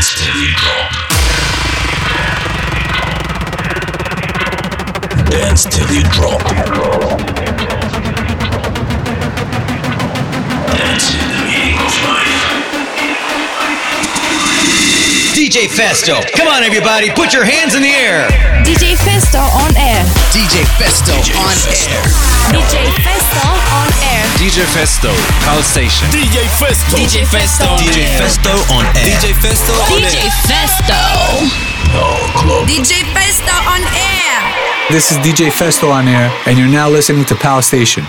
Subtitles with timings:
[0.00, 0.92] Dance till you drop.
[5.28, 6.40] Dance till you drop.
[10.78, 11.29] Dance
[15.50, 16.22] DJ Festo.
[16.38, 18.30] Come on, everybody, put your hands in the air.
[18.62, 20.06] DJ Festo on air.
[20.30, 21.10] DJ Festo
[21.42, 21.98] on air.
[22.54, 24.22] DJ Festo on air.
[24.38, 25.10] DJ Festo,
[25.42, 26.06] Pulse Station.
[26.14, 26.94] DJ Festo.
[26.94, 27.90] DJ Festo on air.
[27.90, 28.14] DJ.
[28.22, 29.02] Festo on air.
[29.02, 30.30] DJ Festo on DJ air.
[30.46, 30.94] Festo.
[32.70, 34.38] DJ Festo on air.
[34.92, 38.06] This is DJ Festo on air, and you're now listening to Pal Station.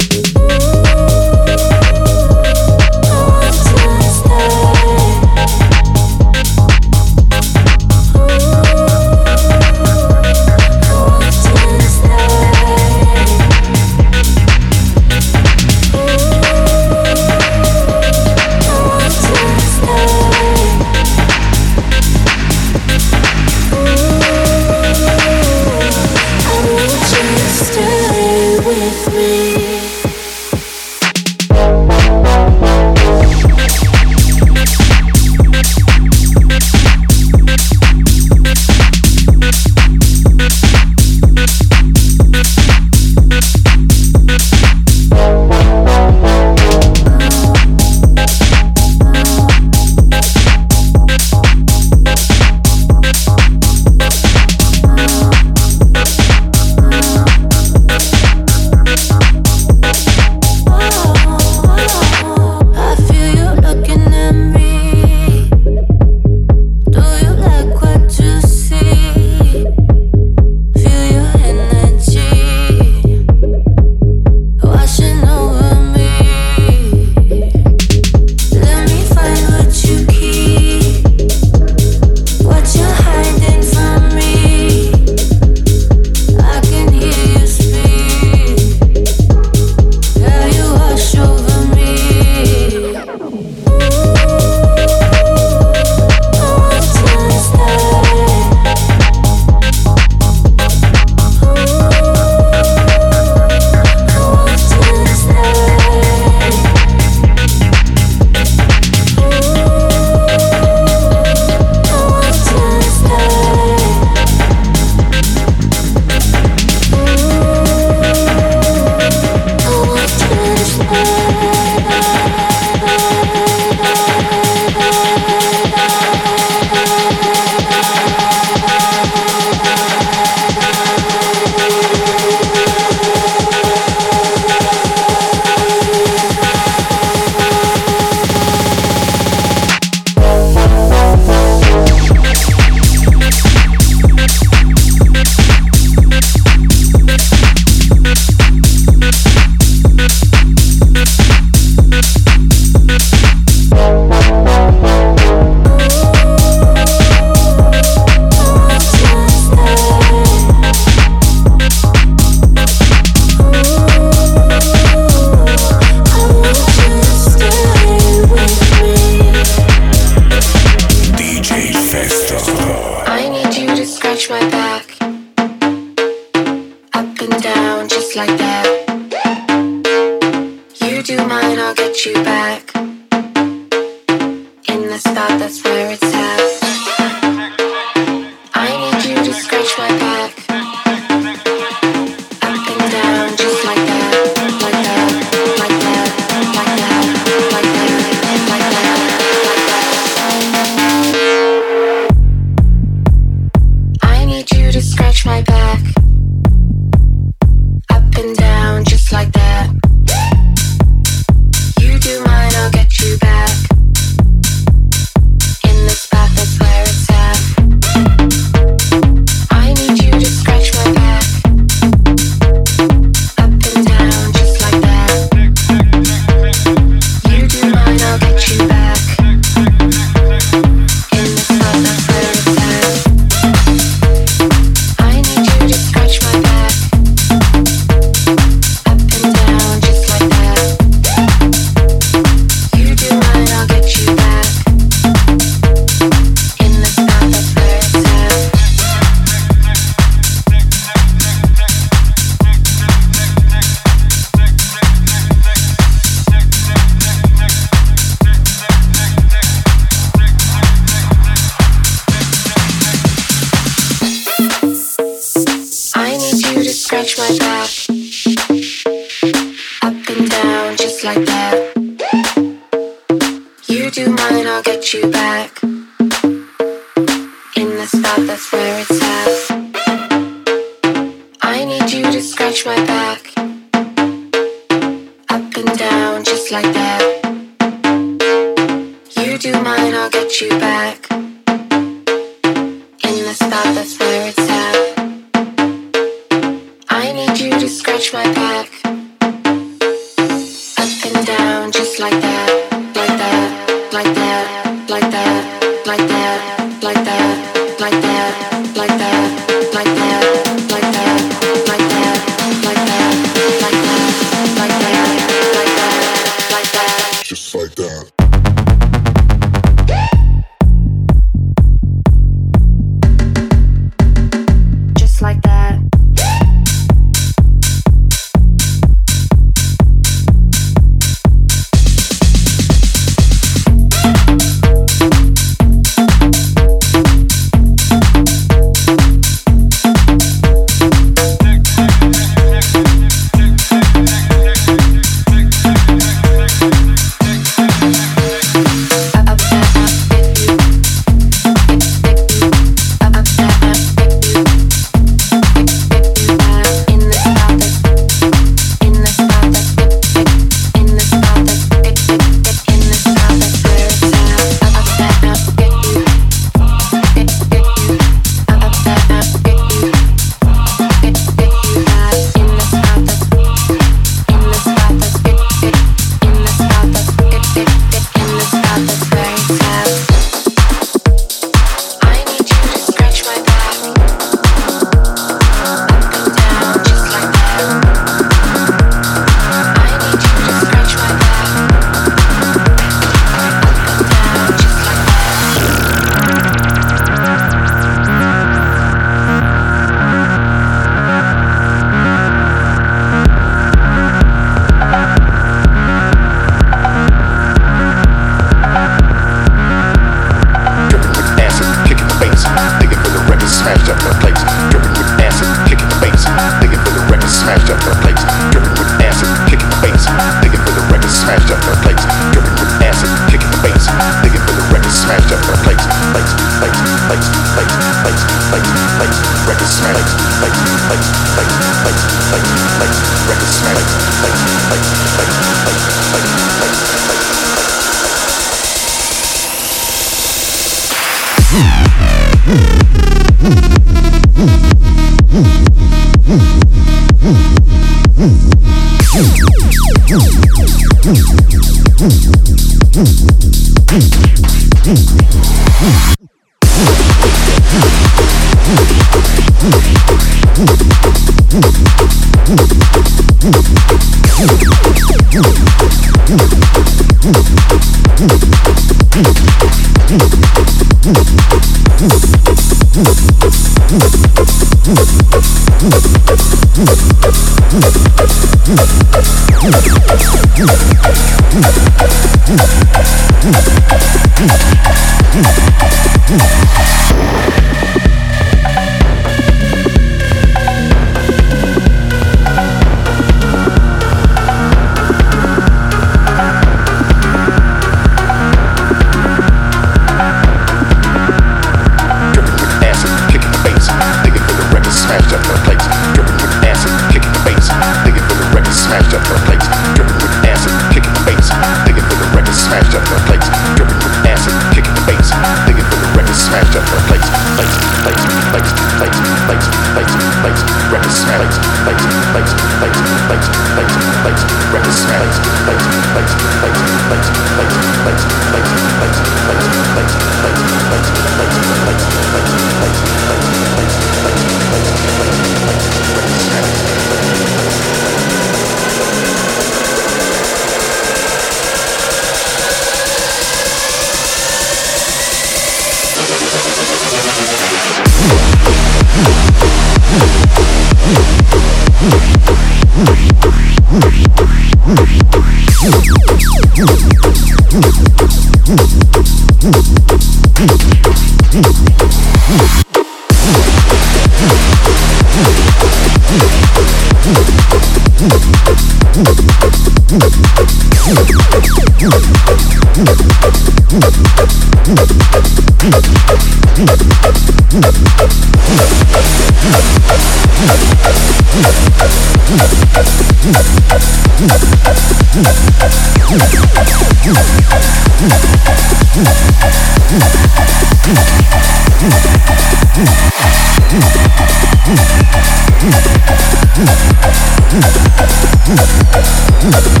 [599.62, 600.00] Mm-hmm.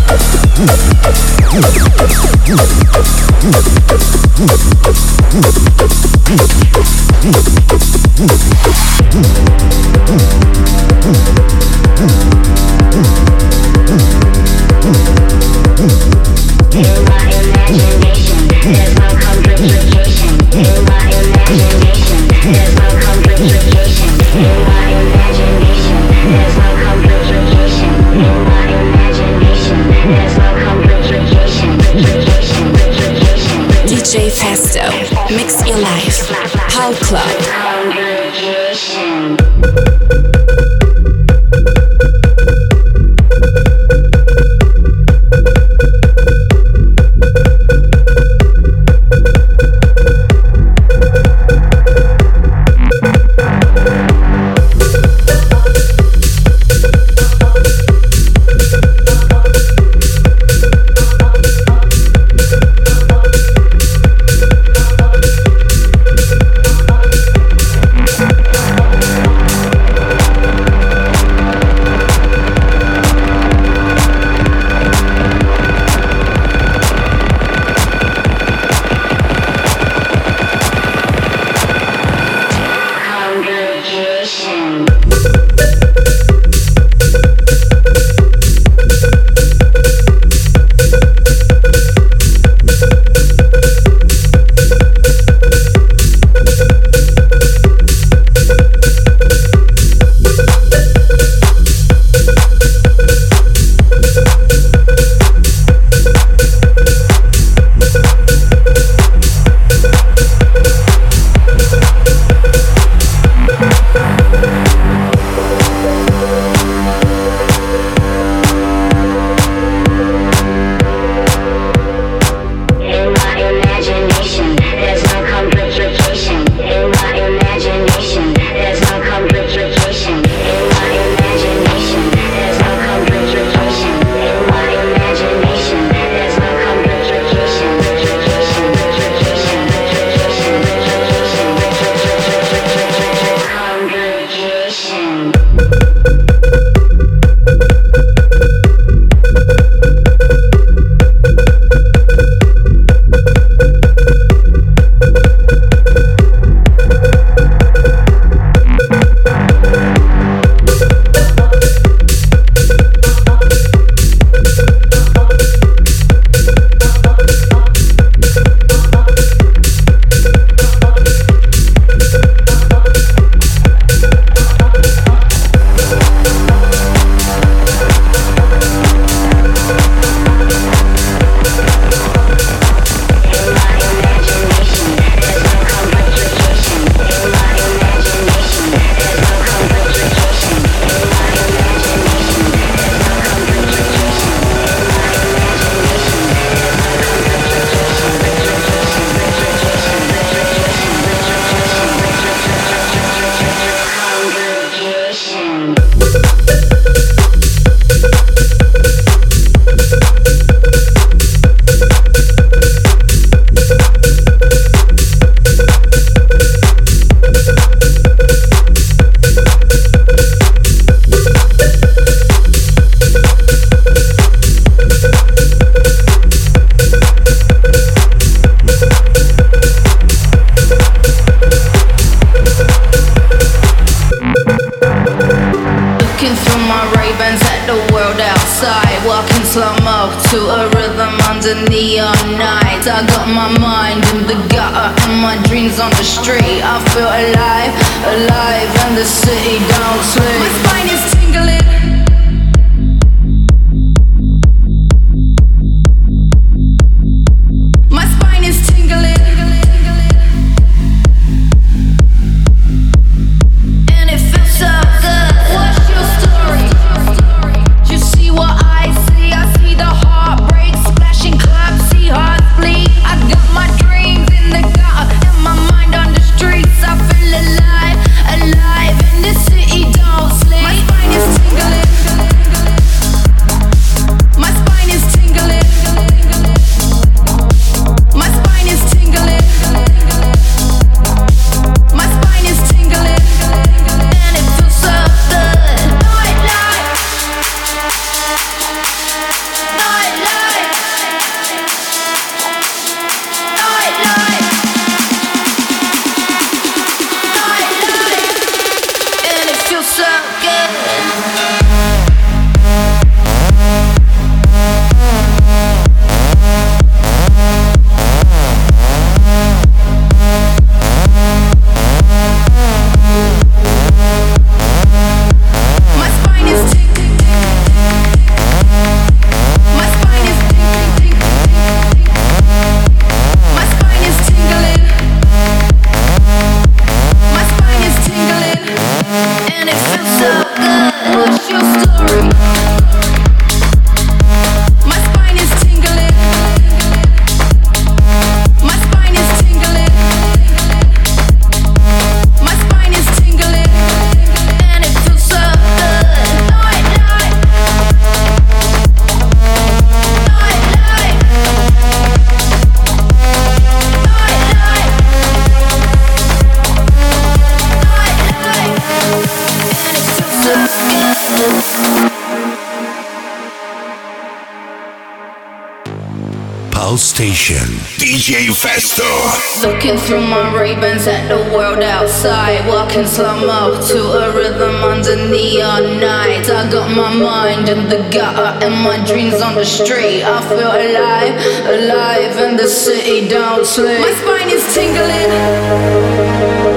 [383.10, 386.48] Walking slow to a rhythm under neon night.
[386.48, 390.22] I got my mind in the gutter and my dreams on the street.
[390.22, 391.34] I feel alive,
[391.66, 394.00] alive, in the city don't sleep.
[394.00, 396.69] My spine is tingling.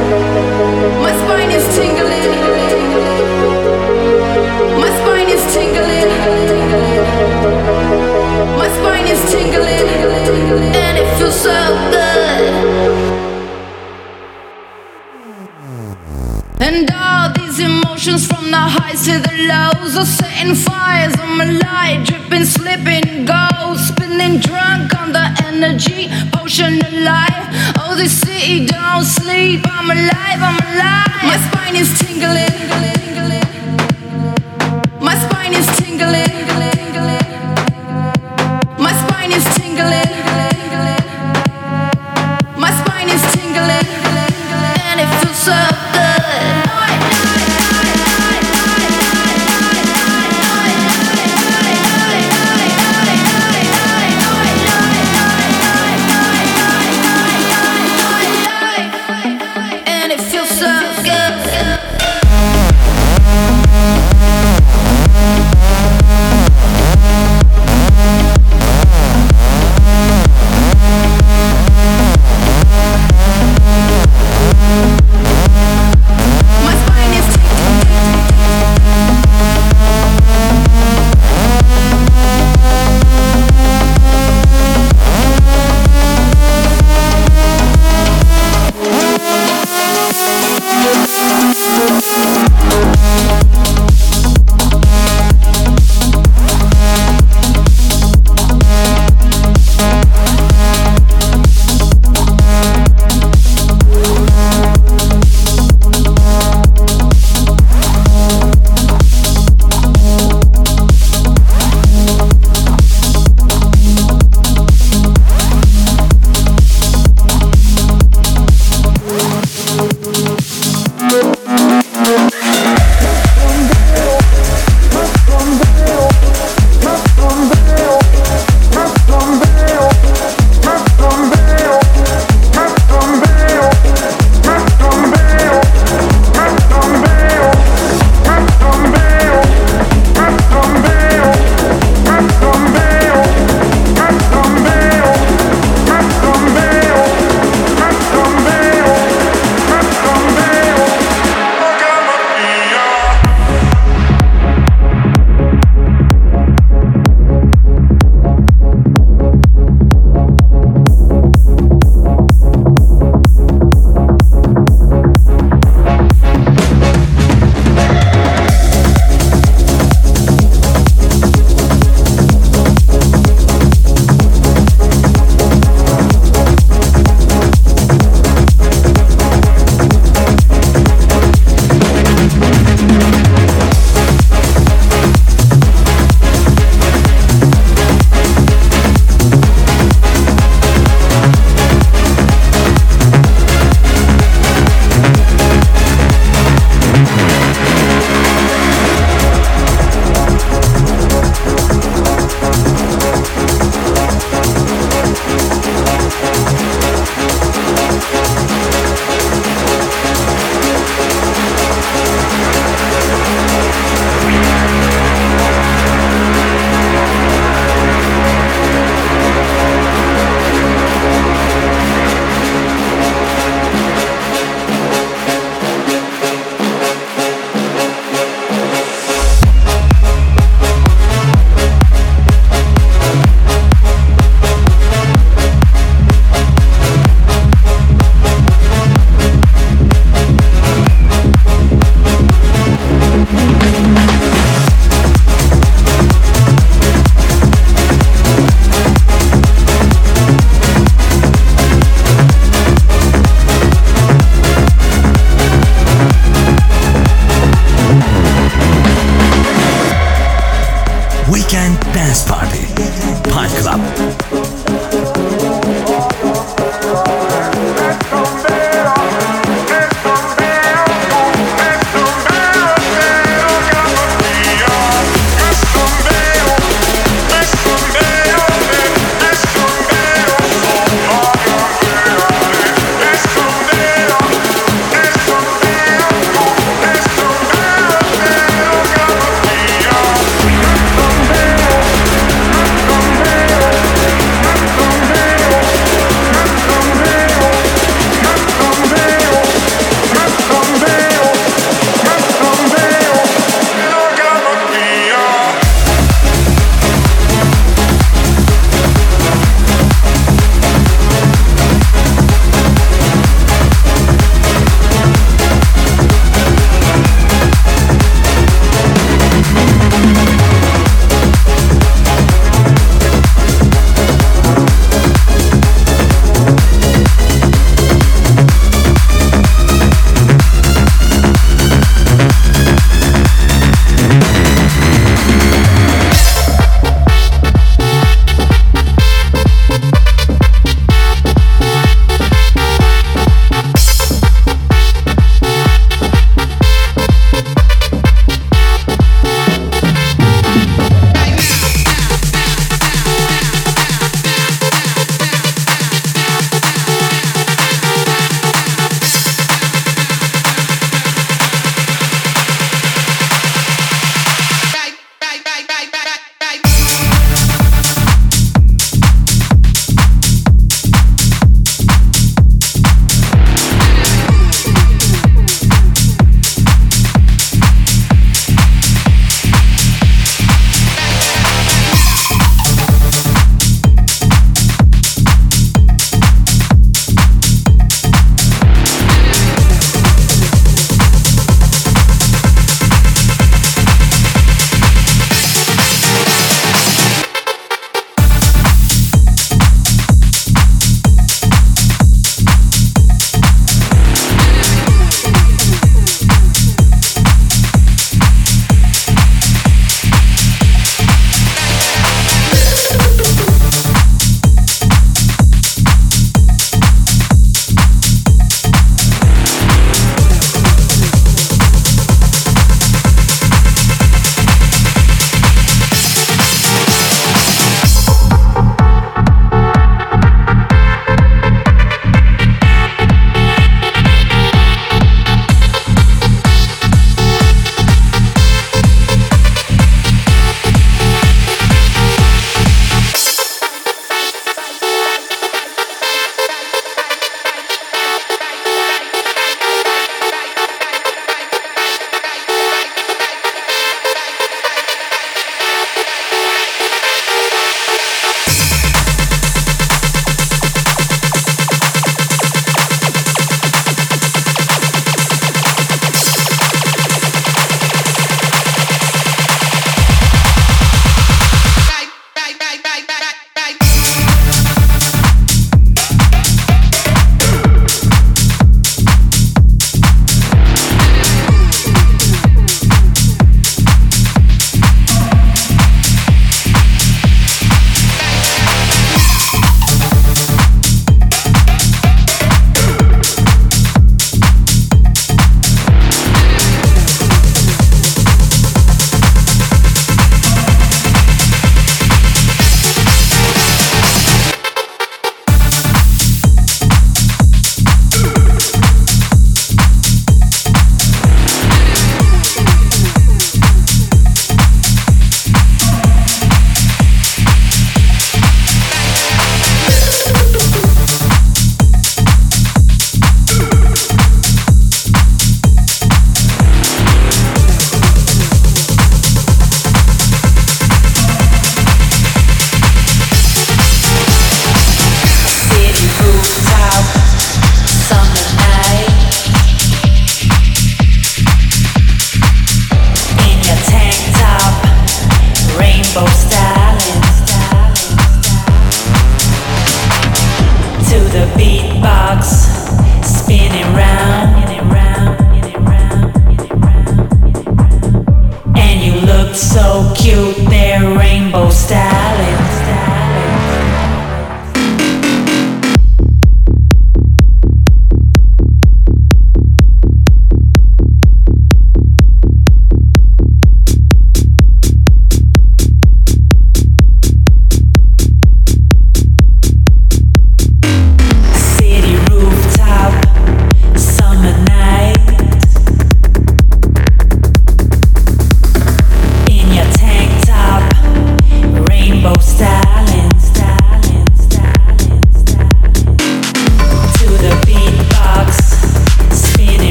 [19.03, 25.11] To the lows are setting fires on my light, dripping, slipping, gold, spinning drunk on
[25.11, 27.47] the energy potion of life.
[27.79, 29.59] Oh, this city don't sleep.
[29.65, 30.62] I'm alive, I'm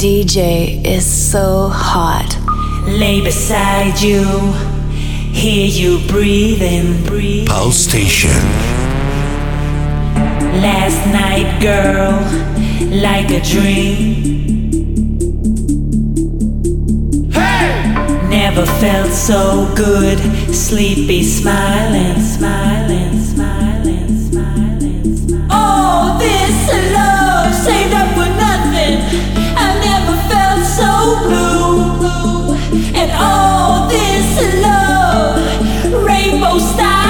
[0.00, 2.34] DJ is so hot.
[2.86, 4.24] Lay beside you,
[5.32, 7.48] hear you breathing, breathe.
[7.48, 8.30] Pulse Station.
[10.62, 12.18] Last night, girl,
[13.02, 14.50] like a dream.
[17.30, 18.28] Hey!
[18.28, 20.18] Never felt so good,
[20.54, 25.16] sleepy, smiling, smiling, smiling, smiling.
[25.16, 25.48] smiling.
[25.50, 27.99] Oh, this love saved
[35.92, 37.09] rainbow styling,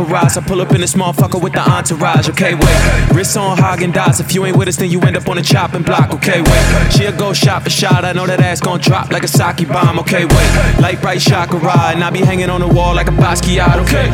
[0.00, 2.28] I pull up in this motherfucker with the entourage.
[2.30, 2.78] Okay, wait.
[3.12, 4.20] Wrist on Häagen-Dazs.
[4.20, 6.14] If you ain't with us, then you end up on the chopping block.
[6.14, 6.92] Okay, wait.
[6.92, 8.04] She'll go shot for shot.
[8.04, 9.98] I know that ass gon' drop like a sake bomb.
[9.98, 10.50] Okay, wait.
[10.80, 11.58] Light bright chakra,
[11.90, 13.78] and I be hanging on the wall like a Basquiat.
[13.82, 14.06] Okay,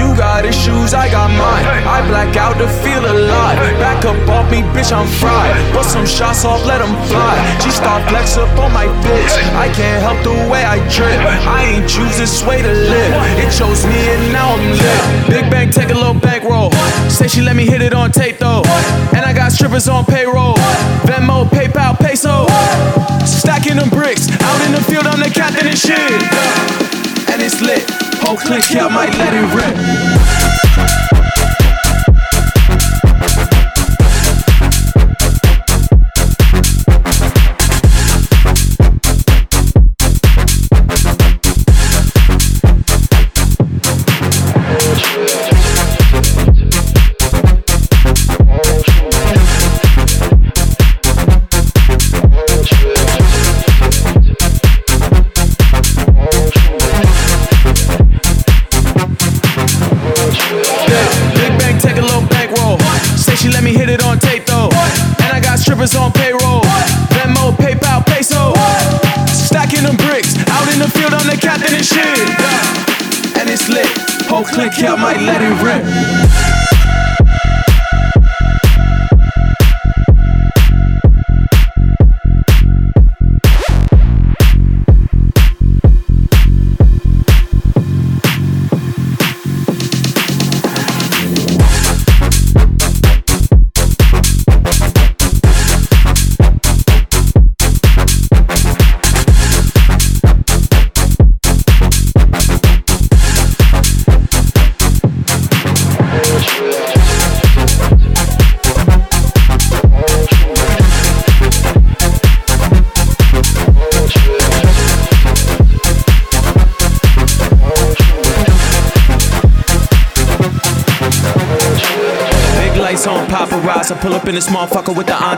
[0.00, 1.66] you got issues, I got mine.
[1.84, 3.58] I black out to feel alive.
[3.78, 5.52] Back up off me, bitch, I'm fried.
[5.74, 7.36] Bust some shots off, let them fly.
[7.60, 9.32] She start flex up on my bitch.
[9.54, 11.20] I can't help the way I drip.
[11.44, 13.12] I ain't choose this way to live.
[13.38, 15.17] It chose me, and now I'm lit.
[15.26, 16.70] Big bank, take a little bankroll.
[17.10, 18.62] Say she let me hit it on tape though.
[19.16, 20.54] And I got strippers on payroll.
[21.08, 22.46] Venmo, PayPal, peso.
[23.26, 24.28] Stacking them bricks.
[24.42, 25.98] Out in the field, I'm the captain and shit.
[27.30, 27.84] And it's lit.
[28.22, 31.17] Whole click, I might let it rip.
[74.74, 76.27] Here, might let it rip.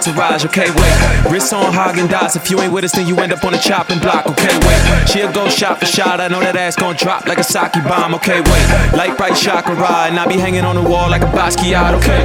[0.01, 1.31] Entourage, okay, wait.
[1.31, 2.37] Wrist on Häagen-Dazs.
[2.37, 5.09] If you ain't with us, then you end up on the chopping block, okay, wait.
[5.09, 6.21] She'll go shot for shot.
[6.21, 8.65] I know that ass gon' drop like a sake bomb, okay, wait.
[8.97, 12.25] Light bright chakra ride, and I be hanging on the wall like a Basquiat, okay.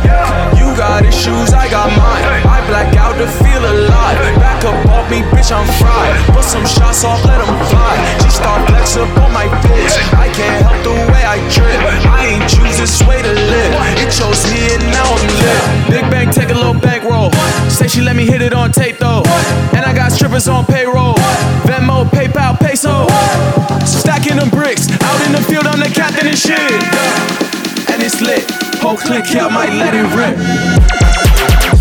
[0.56, 2.24] You got issues, I got mine.
[2.48, 4.18] I black out to feel alive.
[4.40, 6.16] Back up off me, bitch, I'm fried.
[6.32, 7.96] Put some shots off, let them fly.
[8.24, 9.94] She start flex up on my bitch.
[10.16, 11.80] I can't help the way I trip.
[12.08, 13.72] I ain't choose this way to live.
[14.00, 15.60] It chose me and now I'm lit.
[15.92, 17.32] Big bank, take a little bankroll.
[17.76, 19.22] Say she let me hit it on tape though.
[19.76, 21.16] And I got strippers on payroll.
[21.68, 23.06] Venmo, PayPal, peso.
[23.86, 24.90] Stacking them bricks.
[25.04, 26.58] Out in the field, I'm the captain and shit.
[27.92, 28.50] And it's lit.
[28.80, 31.75] Whole click here, might let it rip.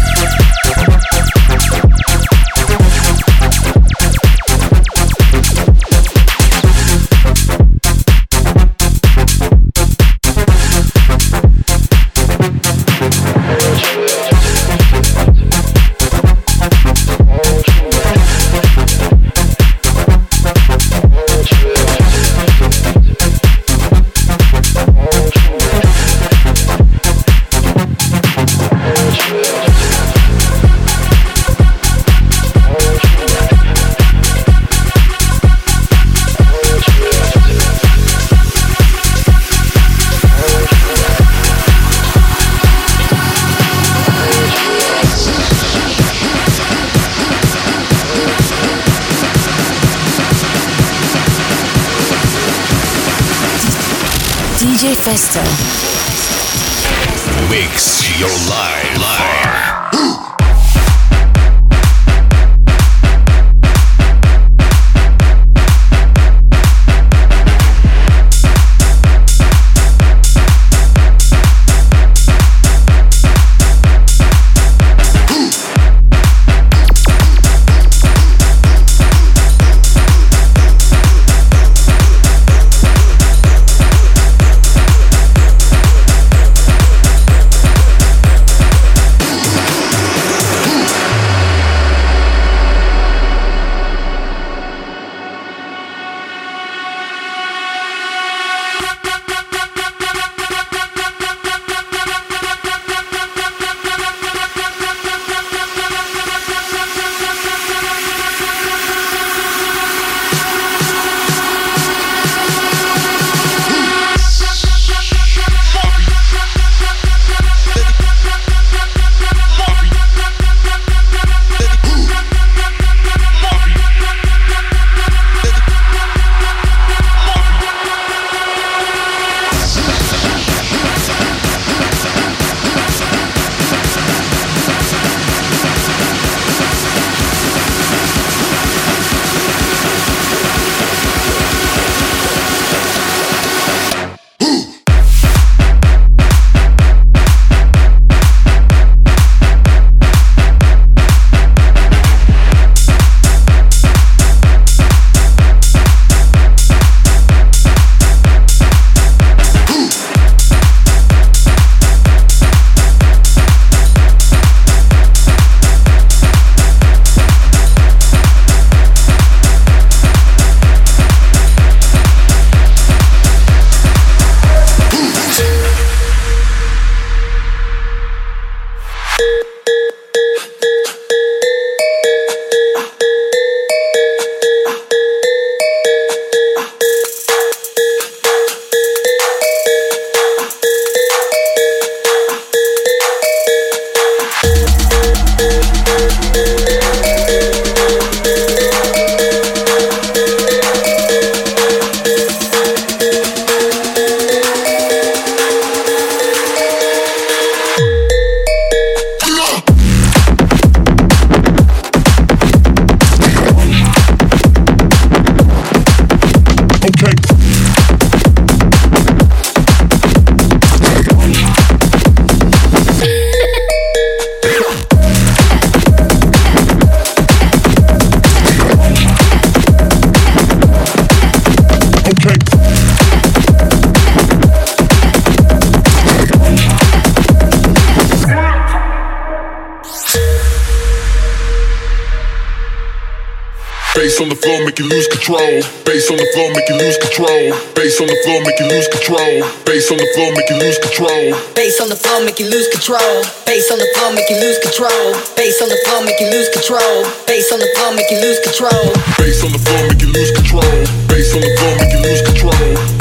[245.25, 245.65] Control.
[245.89, 247.57] Bass on the floor, make you lose control.
[247.73, 249.41] Bass on the floor, make you lose control.
[249.65, 251.33] Bass on the floor, make you lose control.
[251.57, 253.25] Bass on the floor, make you lose control.
[253.49, 255.17] Bass on the floor, make you lose control.
[255.33, 257.09] Bass on the floor, make you lose control.
[257.25, 258.85] Bass on the floor, make you lose control.
[259.17, 260.77] Bass on the floor, make you lose control.
[261.09, 262.94] Bass on the floor, make you lose control.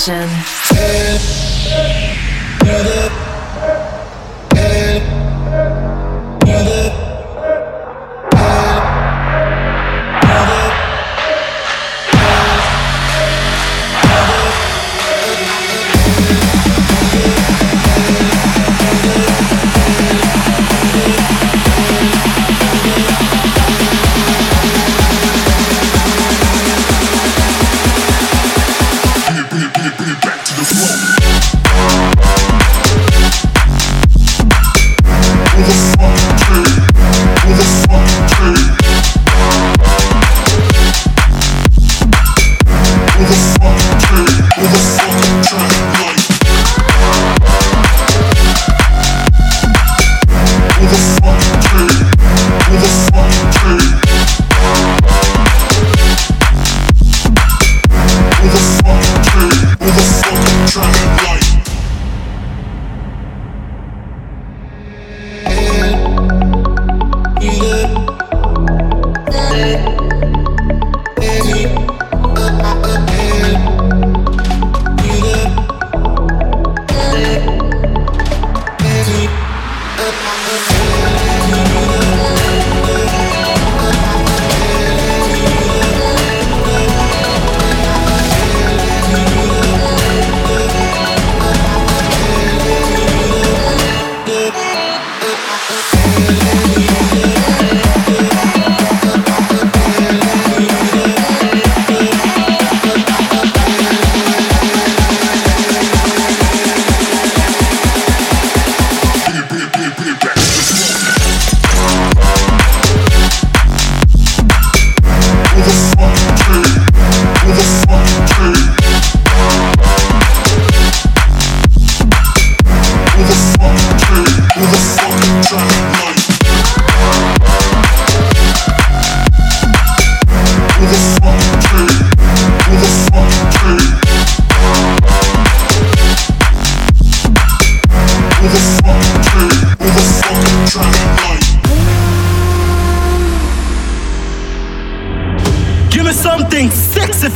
[0.00, 0.29] Pal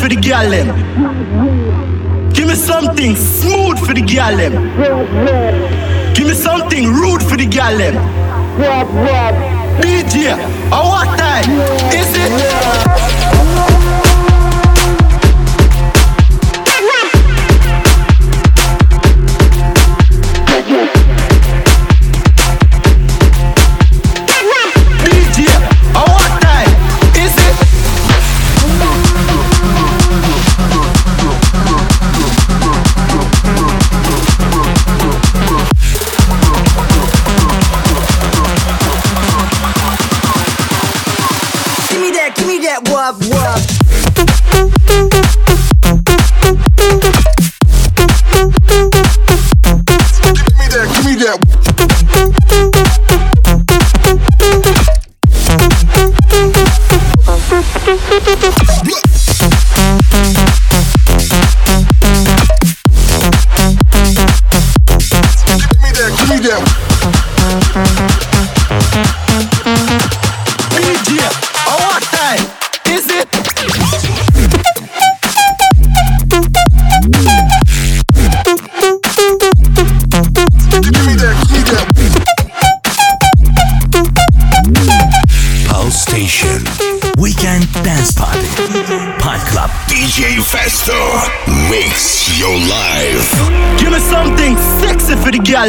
[0.04, 0.50] for the gal.
[2.32, 5.73] Give me something smooth for the gal.
[6.14, 7.94] Give me something rude for the gal them.
[9.82, 11.50] DJ, at what time
[11.92, 13.03] is it?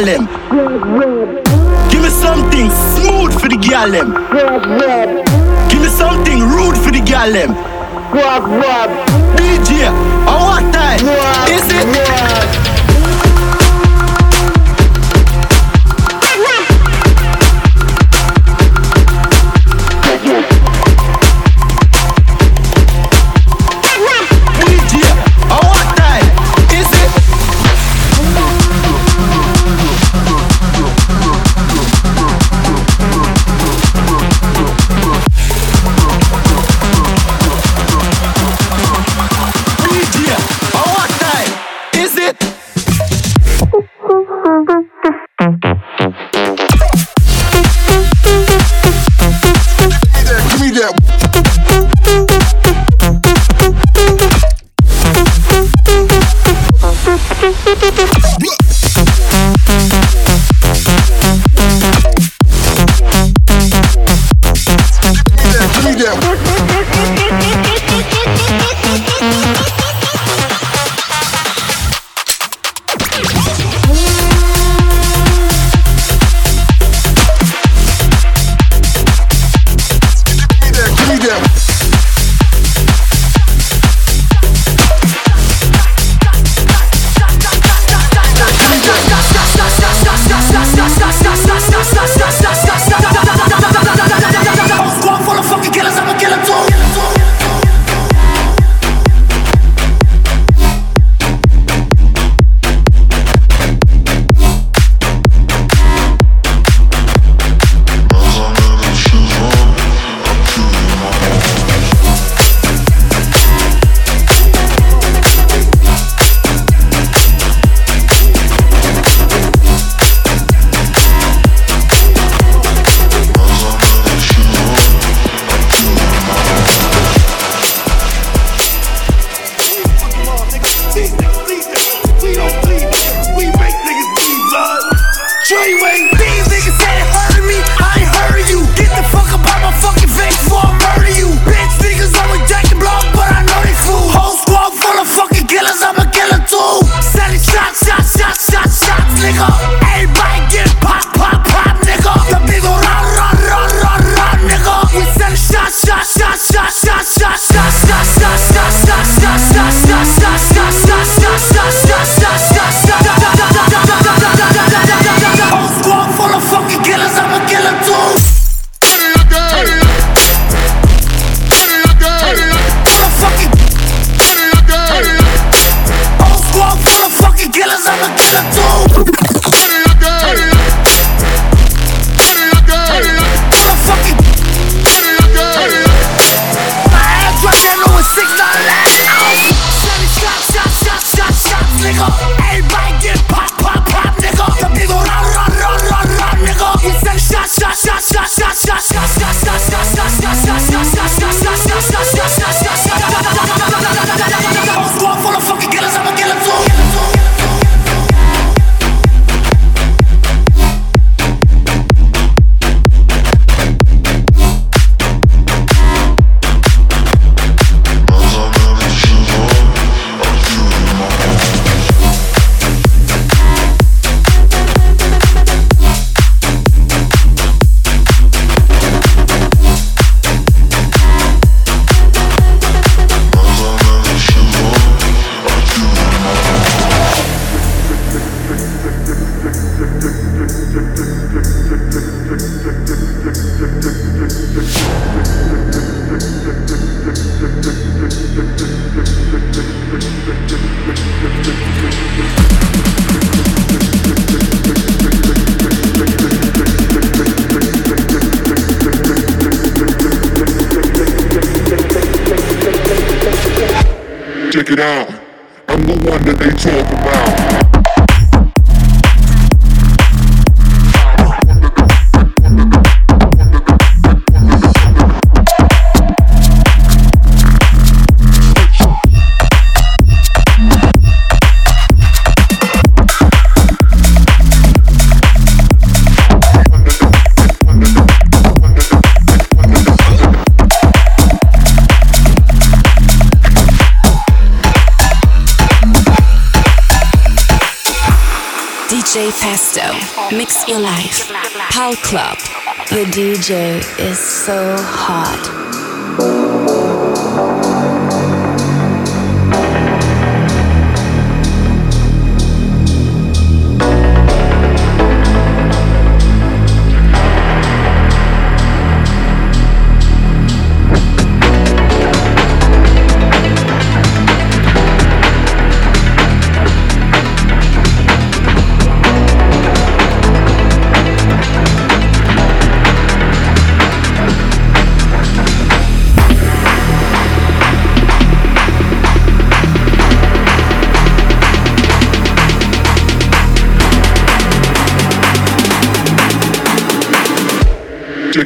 [0.04, 0.45] them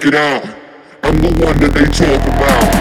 [0.01, 0.45] check it out.
[1.03, 2.80] I'm the one that they talk about.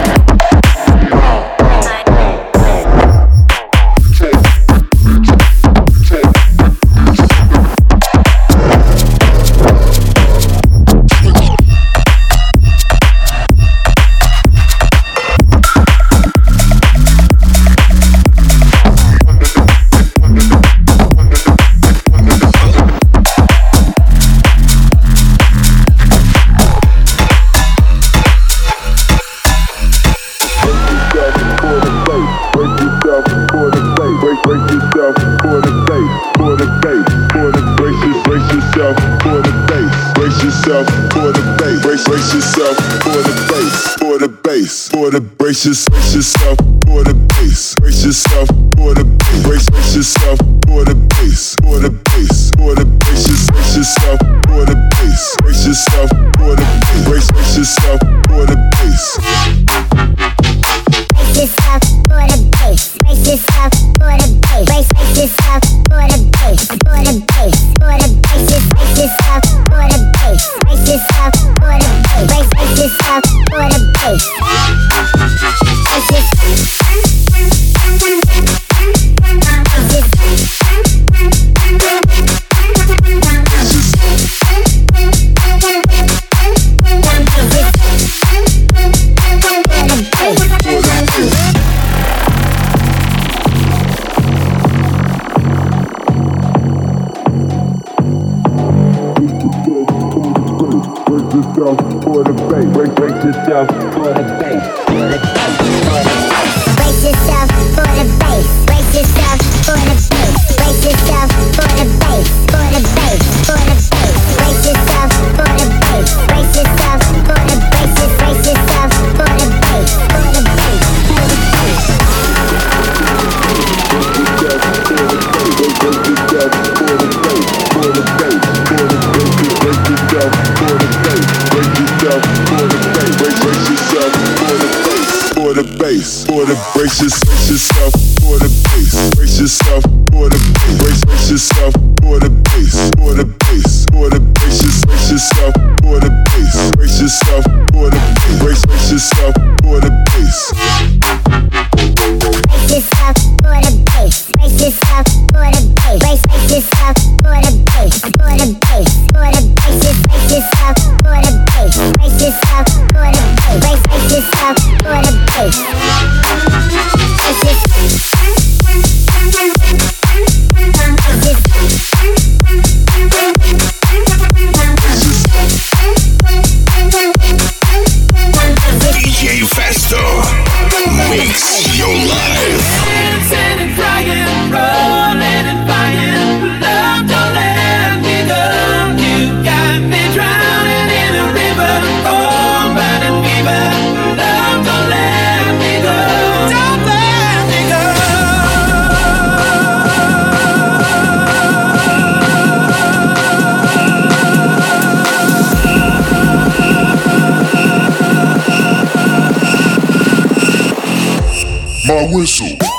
[211.90, 212.69] my whistle.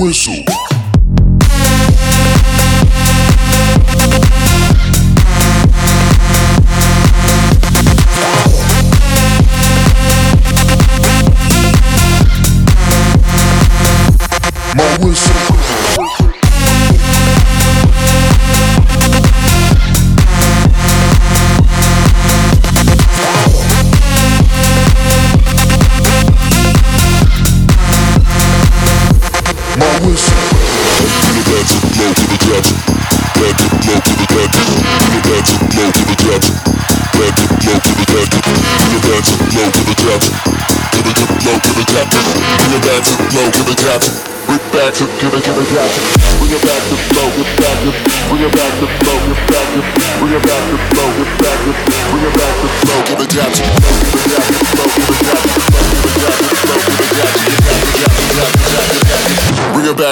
[0.00, 0.39] whistle.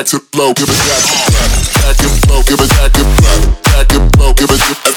[0.09, 1.05] to blow, give it back,
[1.85, 4.97] back and blow, give it back and blow, back and blow, give it back,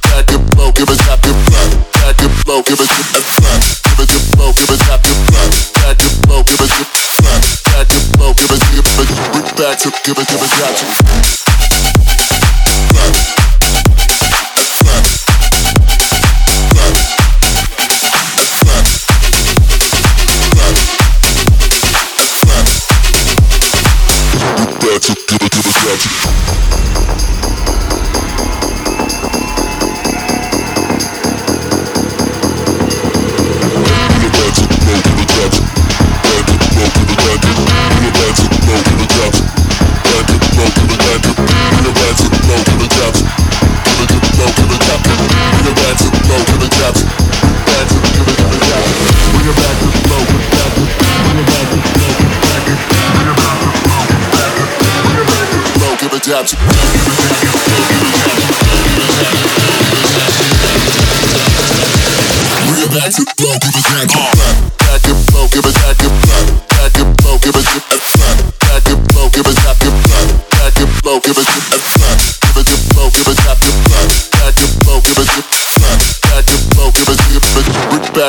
[0.00, 3.20] back and blow, give it back and blow, back and blow, give it back,
[3.84, 7.92] give it blow, give it back and blow, back and blow, give it back, back
[7.92, 8.64] and blow, give it
[9.60, 11.05] back to give it, give it back to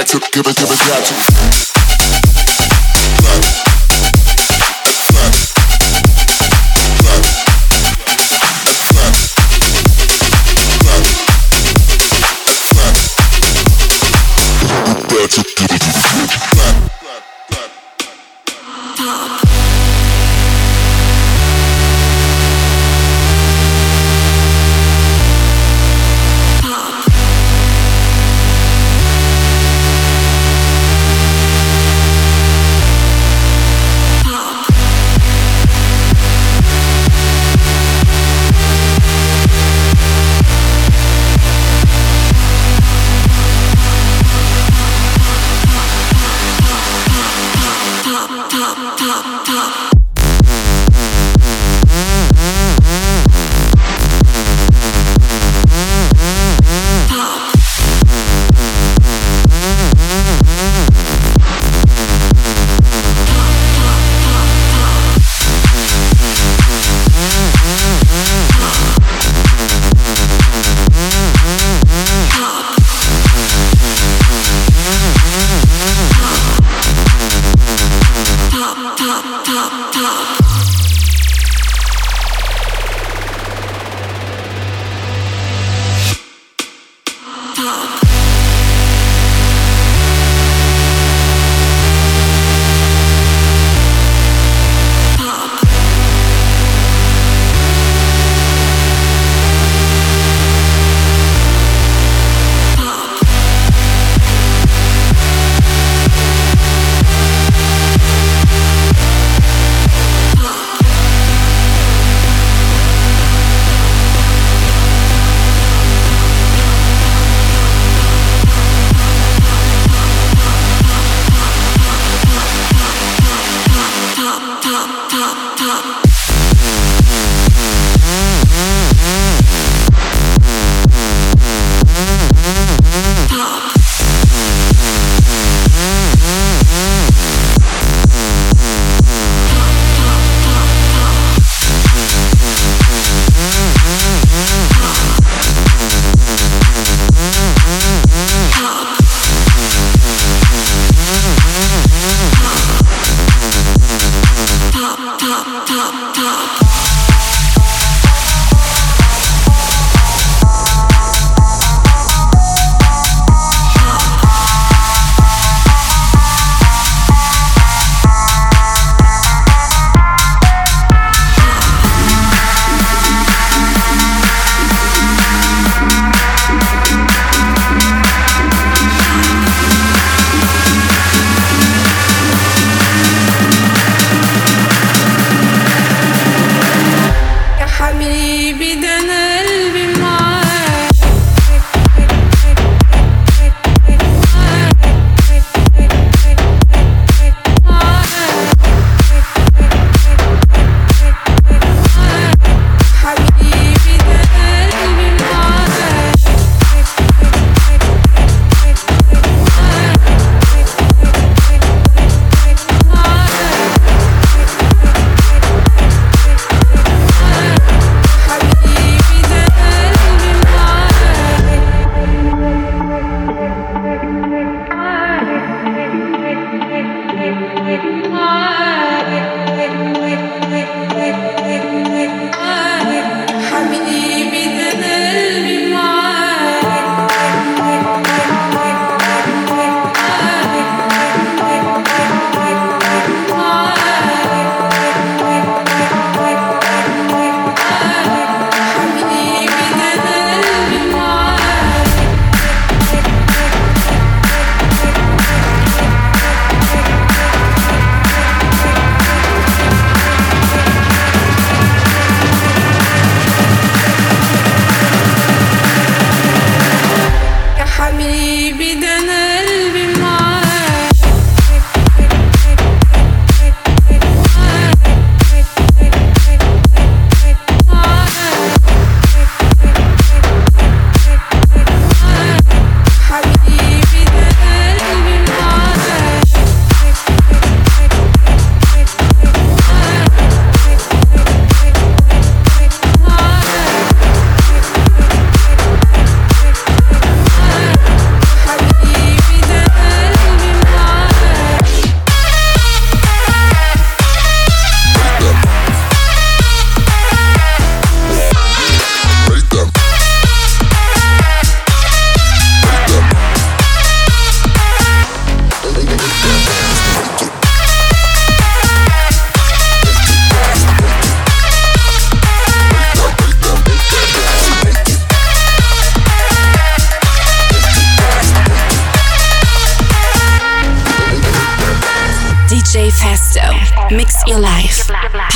[0.08, 1.37] to, give it, give it, give it to.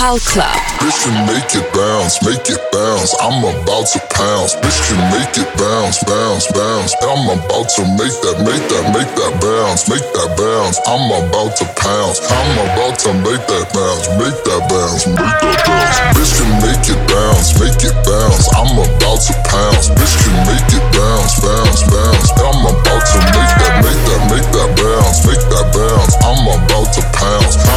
[0.02, 0.26] Life.
[0.34, 0.58] Club.
[0.82, 3.14] Bitch can make it bounce, make it bounce.
[3.22, 4.58] I'm about to pounce.
[4.58, 6.92] Bitch can make it bounce, bounce, bounce.
[7.06, 10.82] I'm about to make that, make that, make that bounce, make that bounce.
[10.90, 12.18] I'm about to pounce.
[12.26, 15.98] I'm about to make that bounce, make that bounce, make that bounce.
[16.18, 18.50] Bitch can make it bounce, make it bounce.
[18.58, 19.94] I'm about to pounce.
[19.94, 22.30] Bitch can make it bounce, bounce, bounce.
[22.42, 26.14] I'm about to make that, make that, make that bounce, make that bounce.
[26.26, 27.71] I'm about to pounce.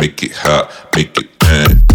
[0.00, 1.85] make it hot, make it bang.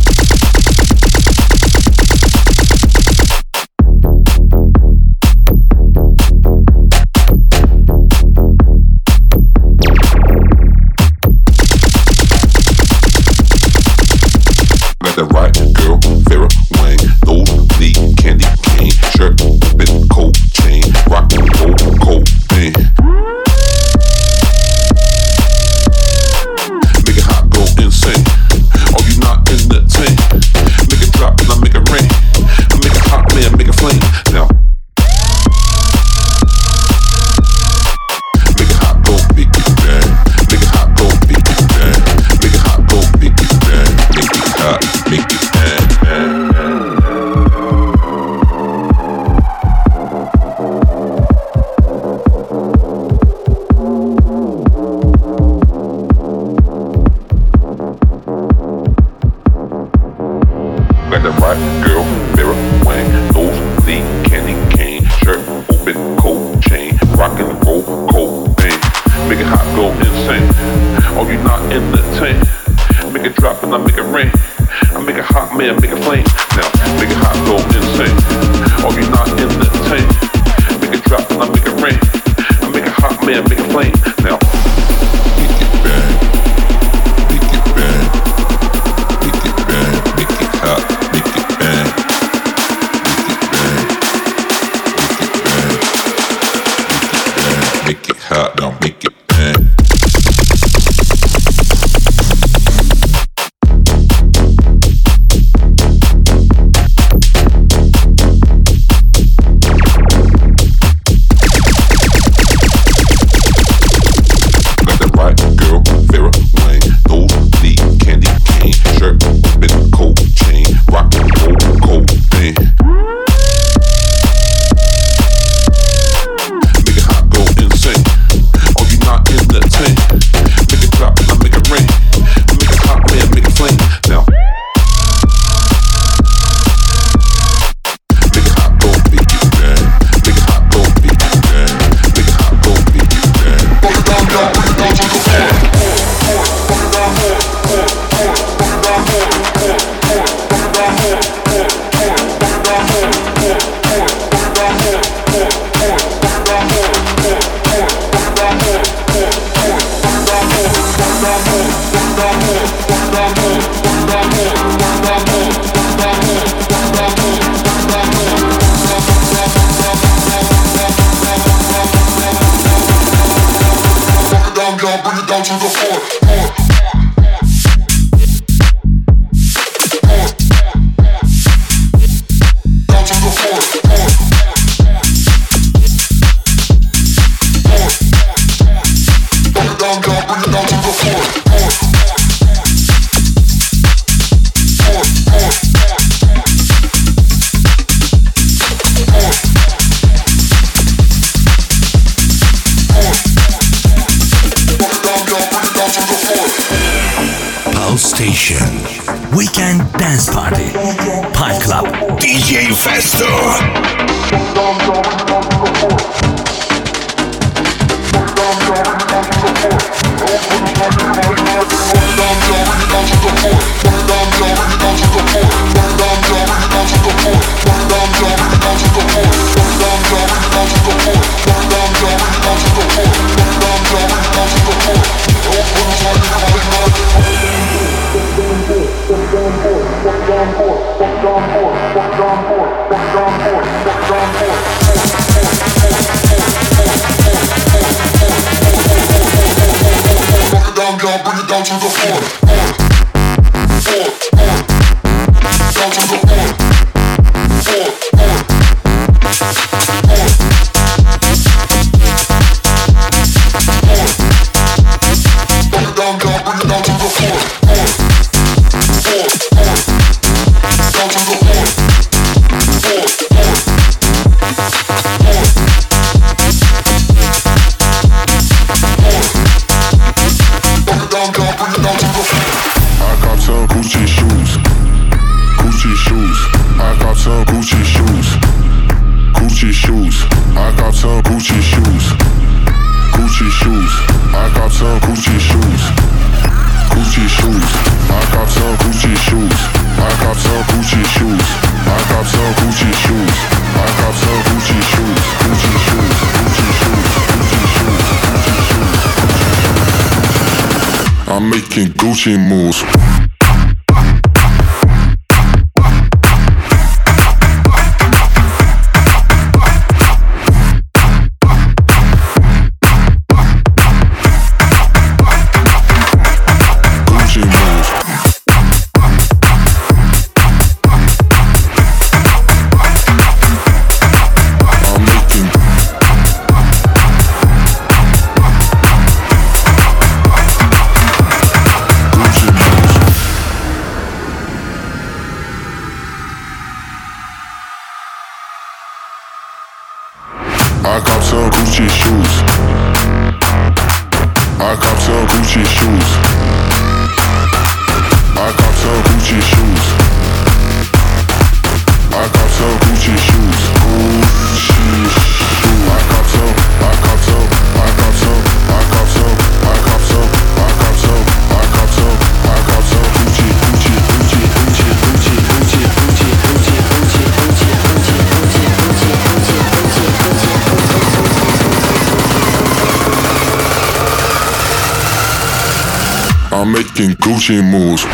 [387.51, 388.10] Making moves.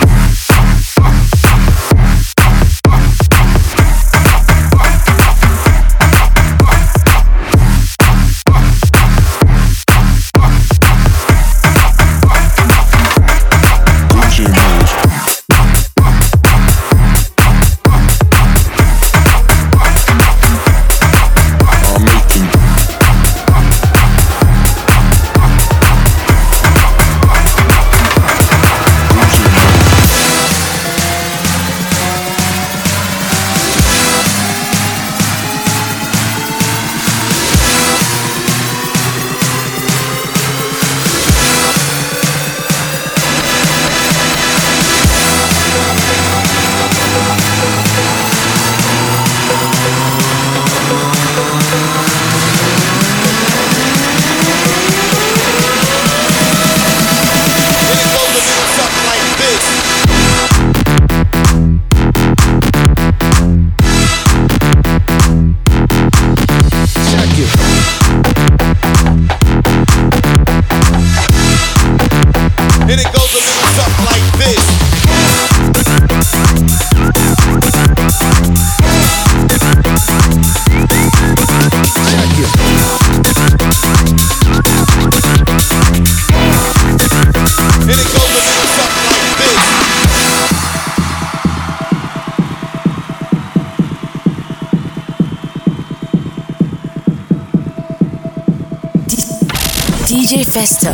[100.57, 100.91] Festo.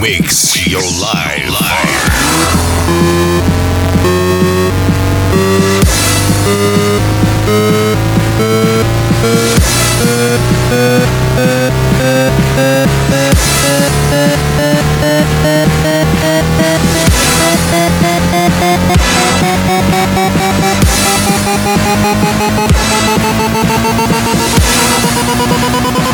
[0.00, 0.90] Mix your.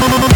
[0.09, 0.36] Everybody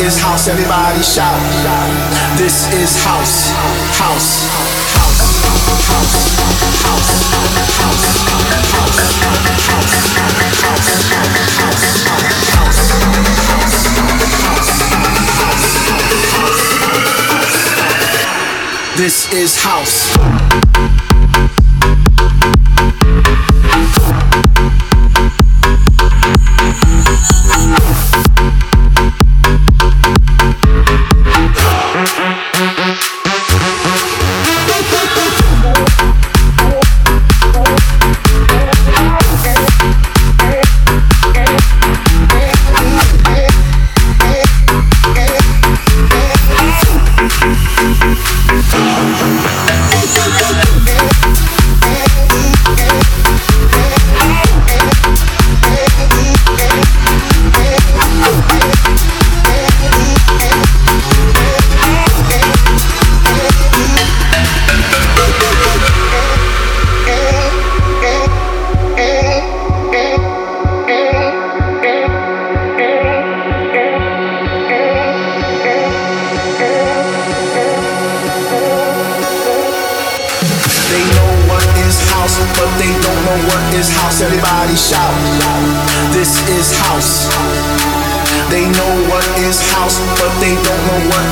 [0.00, 0.48] is house.
[0.48, 1.40] Everybody shout.
[2.36, 3.50] This is house.
[3.98, 4.46] House.
[4.94, 5.42] House.
[5.88, 6.38] House.
[6.84, 7.18] House
[7.78, 8.08] house
[18.96, 20.08] This is house.
[20.16, 20.67] This is house.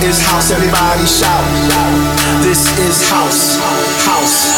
[0.00, 1.44] This is house, everybody shout.
[2.42, 3.56] This is house
[4.04, 4.55] house.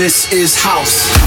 [0.00, 1.19] This is house.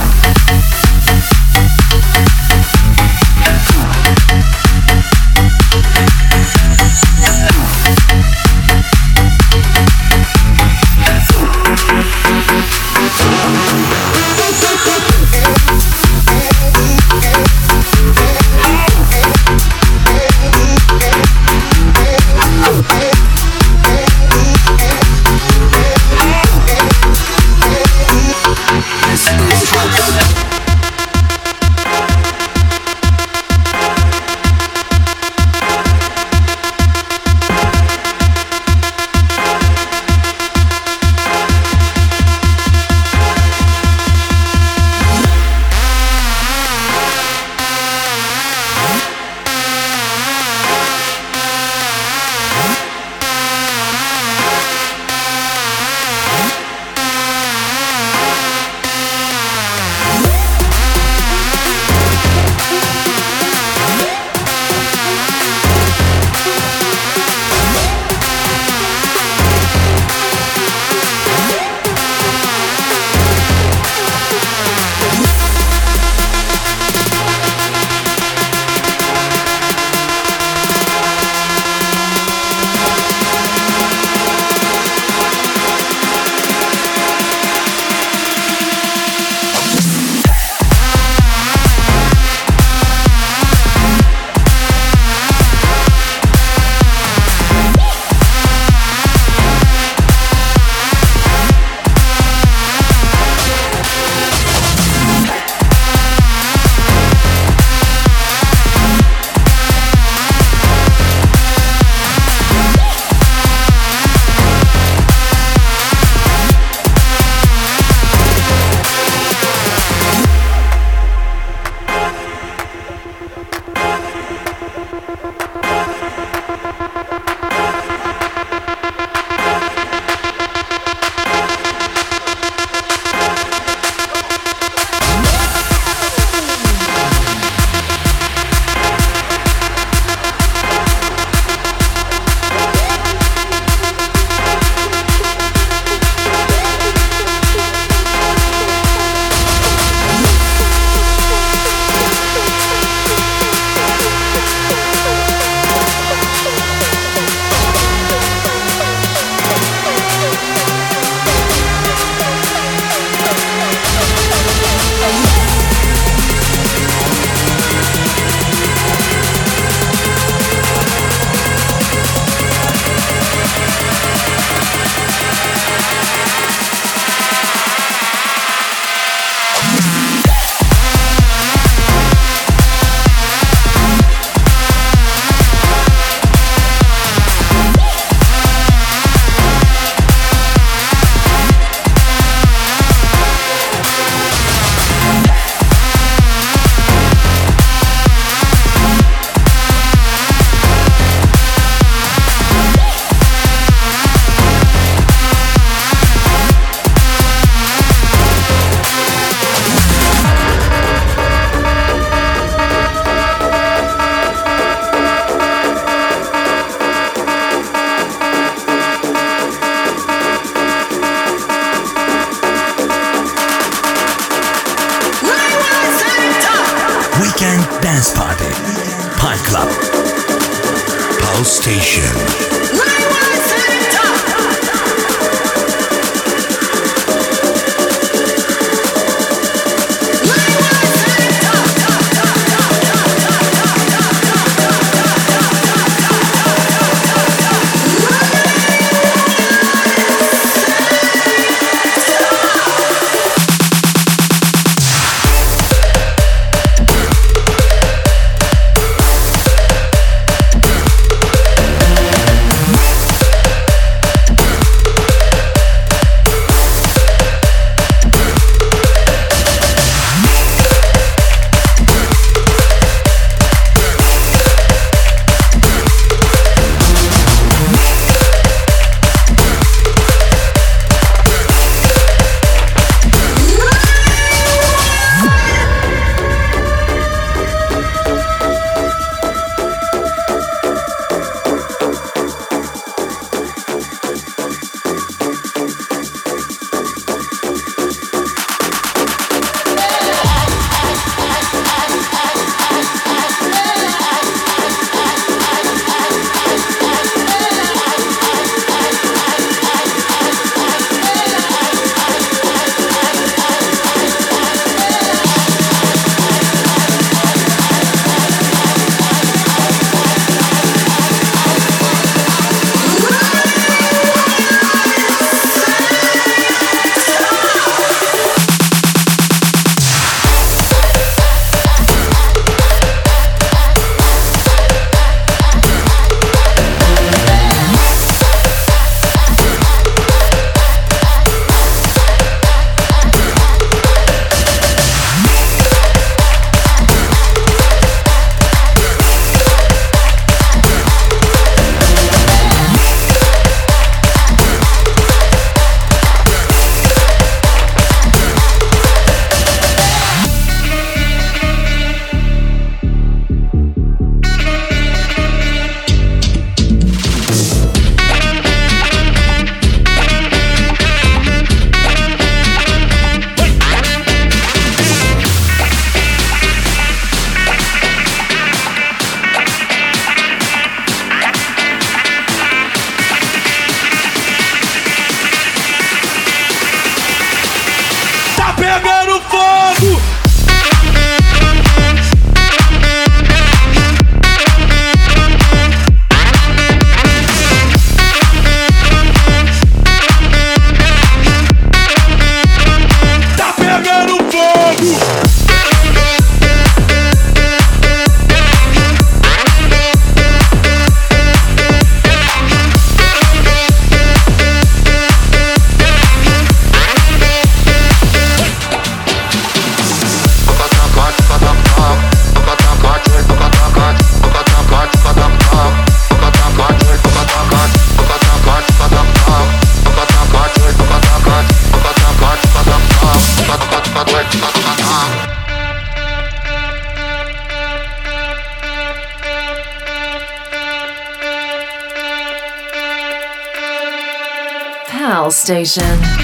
[445.43, 446.23] Station.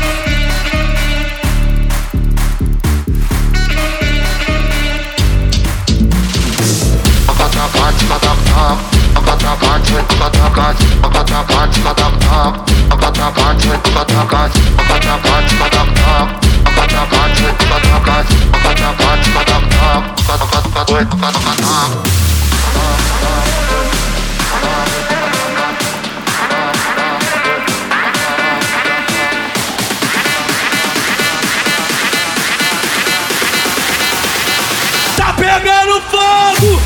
[36.29, 36.78] Bye.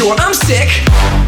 [0.00, 1.19] sure I'm sick.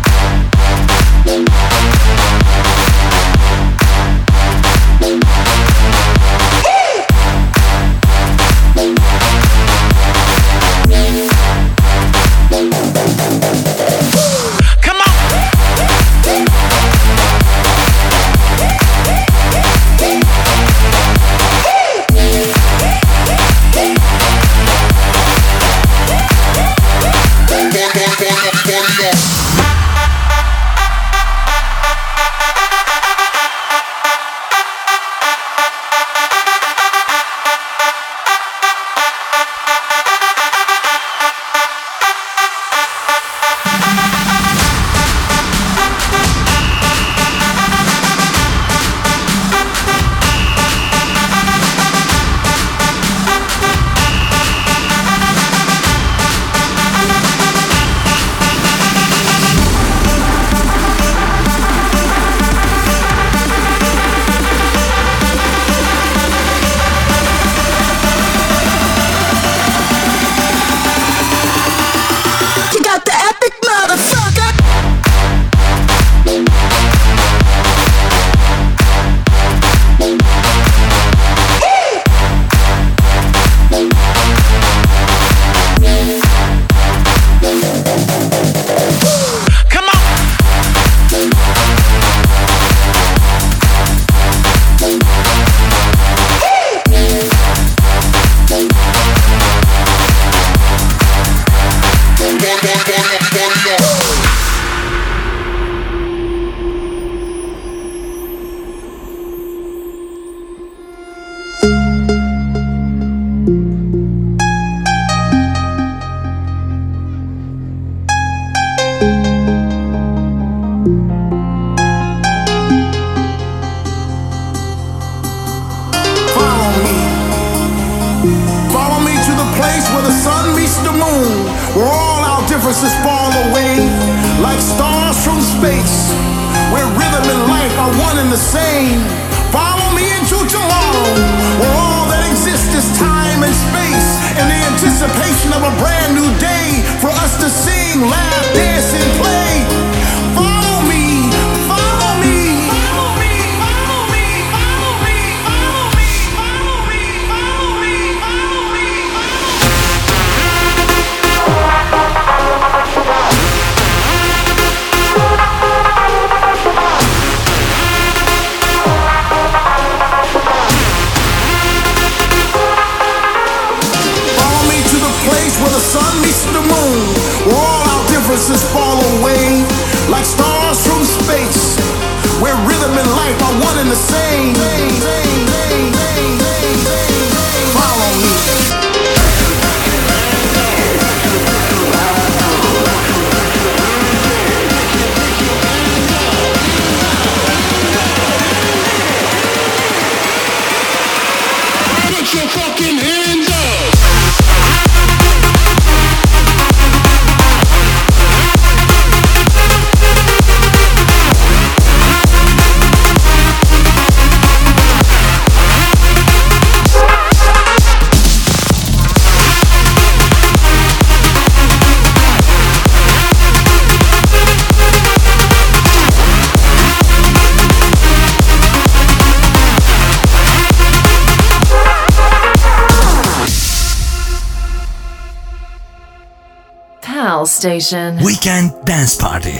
[237.62, 238.16] station.
[238.24, 239.56] Weekend Dance Party.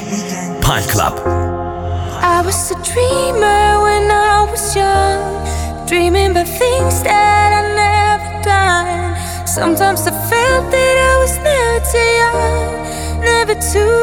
[0.61, 1.15] Pine Club.
[2.35, 5.23] I was a dreamer when I was young,
[5.87, 9.47] dreaming about things that I never done.
[9.47, 12.71] Sometimes I felt that I was never too young,
[13.31, 13.95] never too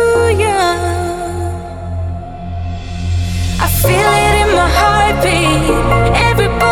[0.47, 0.79] young.
[3.59, 6.15] I feel it in my heartbeat.
[6.29, 6.68] Everybody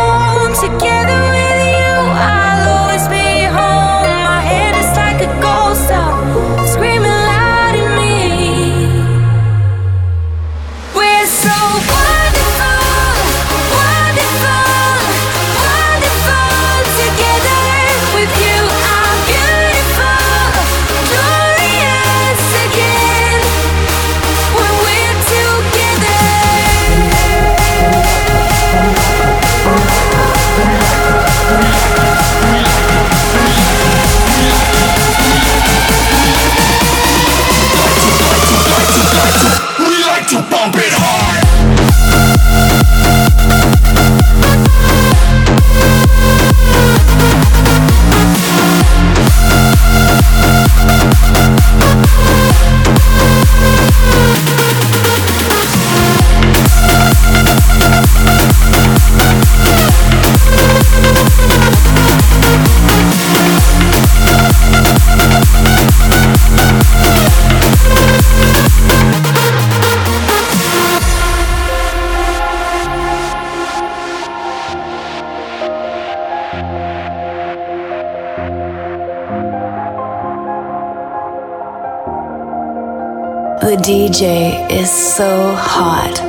[83.87, 86.26] DJ is so hot.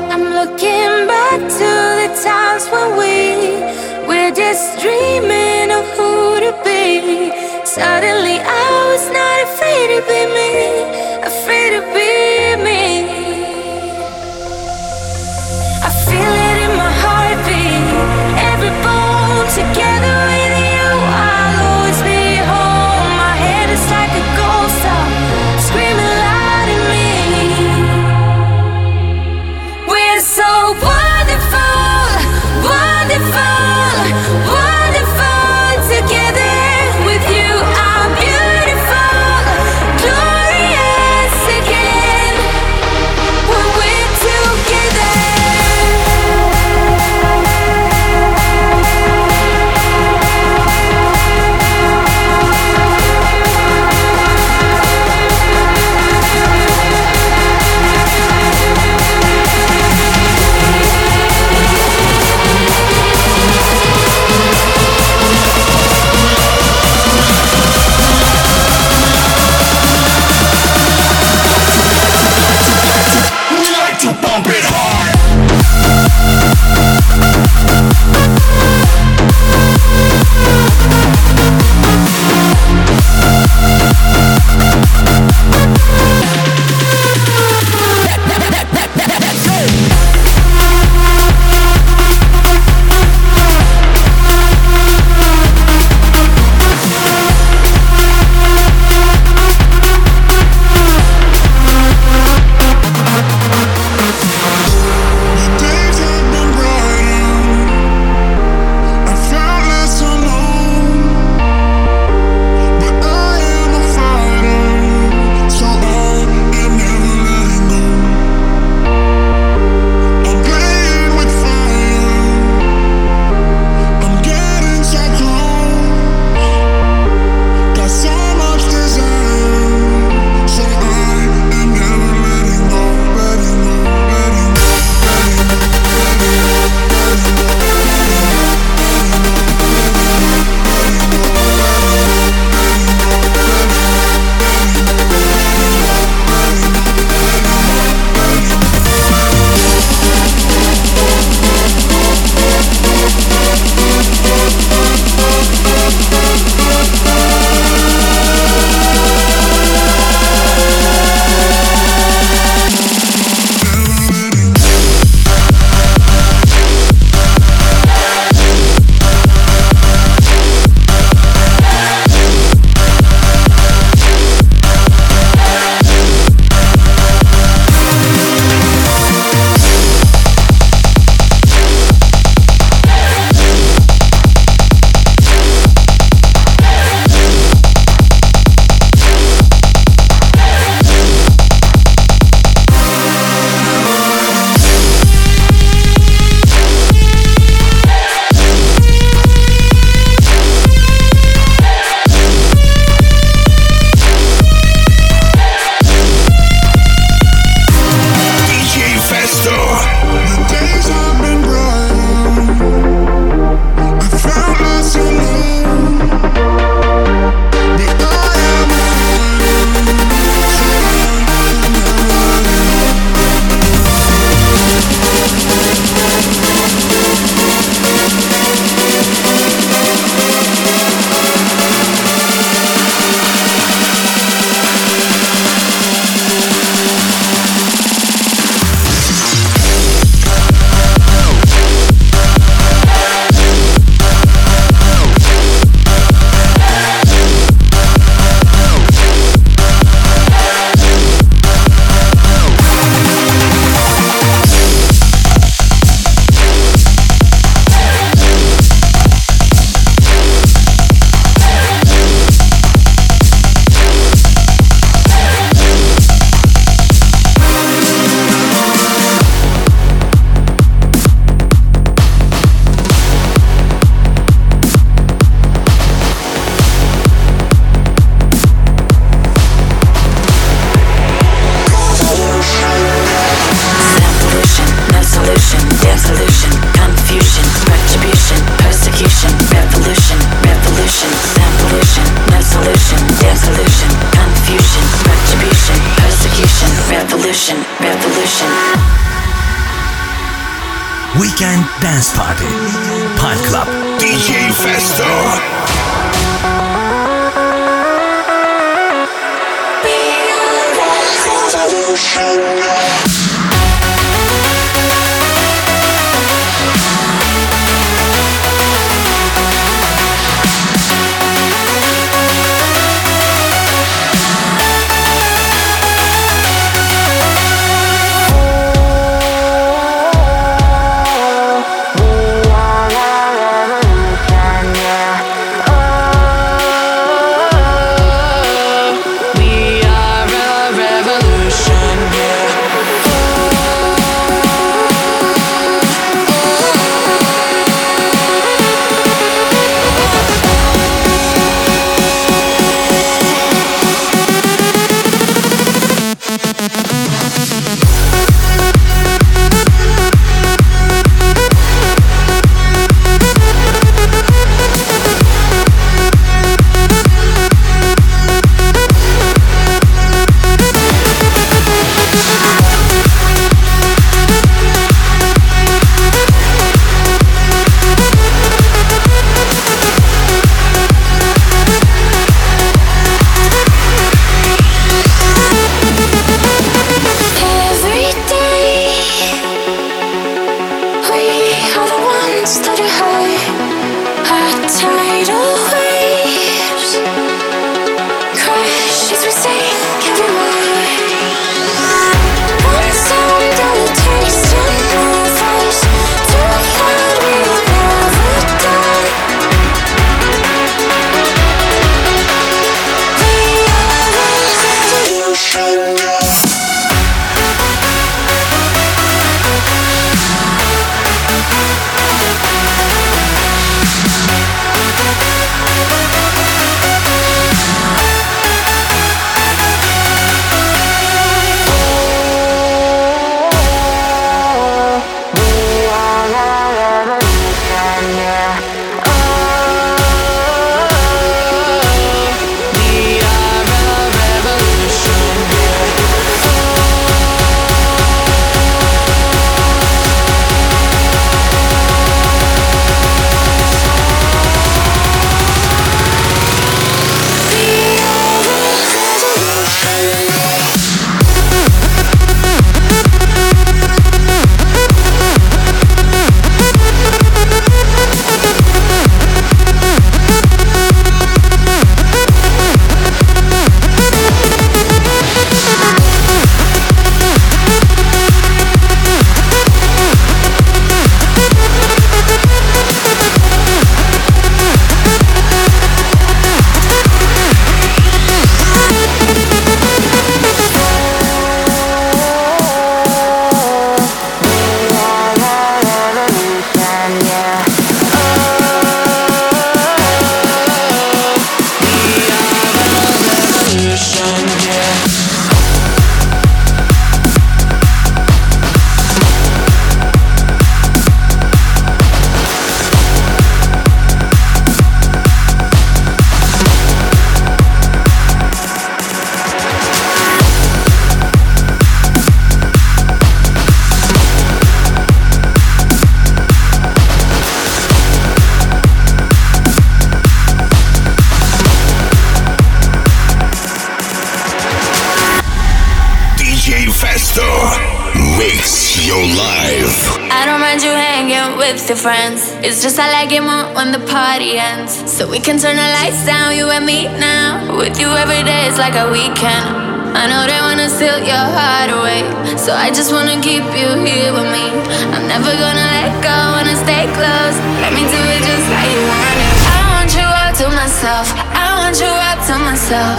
[542.99, 544.99] I like it more when the party ends.
[545.07, 547.79] So we can turn the lights down, you and me now.
[547.79, 549.71] With you every day is like a weekend.
[550.19, 552.27] I know they wanna steal your heart away.
[552.59, 554.67] So I just wanna keep you here with me.
[555.15, 557.57] I'm never gonna let go, wanna stay close.
[557.79, 559.55] Let me do it just how you want it.
[559.63, 561.27] I want you all to myself.
[561.55, 563.19] I want you all to myself.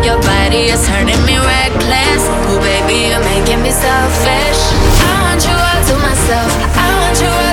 [0.00, 2.22] Your body is turning me reckless.
[2.48, 4.60] Ooh, baby, you're making me selfish.
[5.04, 6.48] I want you all to myself.
[6.80, 7.43] I want you.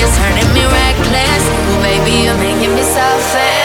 [0.00, 1.44] Is turning me reckless.
[1.50, 3.59] Ooh, baby, you're making me selfish.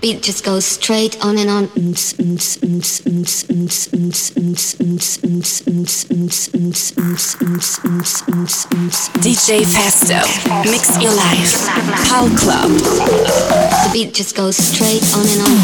[0.00, 1.66] Beat just goes straight on and on.
[9.20, 10.22] DJ Festo,
[10.70, 11.66] mix your life.
[12.06, 12.70] Pal Club.
[12.70, 15.56] The beat just goes straight on and on.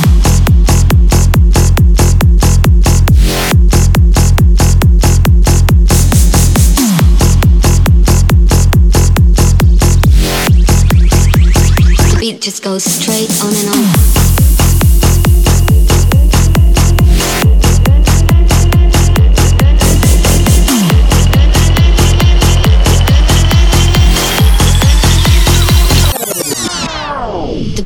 [12.11, 14.26] The beat just goes straight on and on.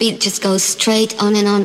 [0.01, 1.61] Beat just goes straight on and on.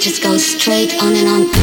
[0.00, 1.59] just goes straight on and on.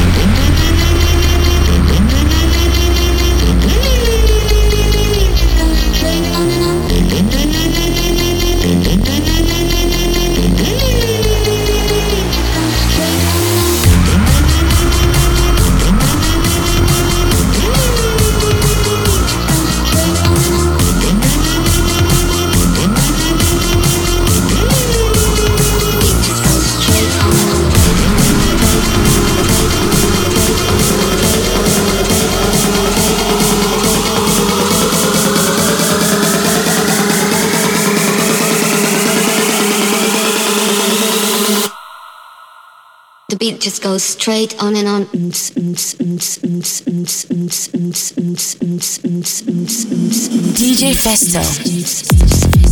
[43.38, 45.04] Beat just goes straight on and on.
[50.56, 52.67] DJ Festo.